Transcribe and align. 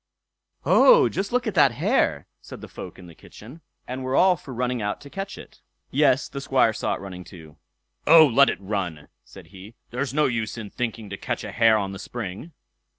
"Oh, 0.65 1.09
just 1.09 1.31
look 1.31 1.45
at 1.45 1.53
that 1.53 1.73
hare!" 1.73 2.25
said 2.41 2.61
the 2.61 2.67
folk 2.67 2.97
in 2.97 3.05
the 3.05 3.13
kitchen, 3.13 3.61
and 3.87 4.03
were 4.03 4.15
all 4.15 4.35
for 4.35 4.51
running 4.51 4.81
out 4.81 4.99
to 5.01 5.11
catch 5.11 5.37
it. 5.37 5.61
Yes, 5.91 6.27
the 6.27 6.41
Squire 6.41 6.73
saw 6.73 6.95
it 6.95 6.99
running 7.01 7.23
too. 7.23 7.57
"Oh, 8.07 8.25
let 8.25 8.49
it 8.49 8.59
run", 8.59 9.09
said 9.23 9.49
he; 9.53 9.75
"there's 9.91 10.11
no 10.11 10.25
use 10.25 10.57
in 10.57 10.71
thinking 10.71 11.11
to 11.11 11.17
catch 11.17 11.43
a 11.43 11.51
hare 11.51 11.77
on 11.77 11.91
the 11.91 11.99
spring." 11.99 12.51